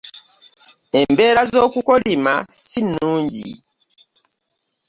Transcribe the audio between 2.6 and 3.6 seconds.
si nnungi.